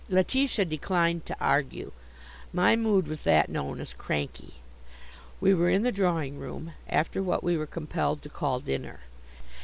Letitia 0.09 0.65
declined 0.65 1.27
to 1.27 1.37
argue. 1.39 1.91
My 2.51 2.75
mood 2.75 3.07
was 3.07 3.21
that 3.21 3.49
known 3.49 3.79
as 3.79 3.93
cranky. 3.93 4.55
We 5.39 5.53
were 5.53 5.69
in 5.69 5.83
the 5.83 5.91
drawing 5.91 6.39
room, 6.39 6.73
after 6.89 7.21
what 7.21 7.43
we 7.43 7.55
were 7.55 7.67
compelled 7.67 8.23
to 8.23 8.29
call 8.29 8.61
dinner. 8.61 9.01